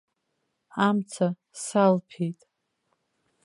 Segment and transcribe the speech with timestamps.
[0.87, 1.27] Амца
[1.63, 2.39] салԥеит.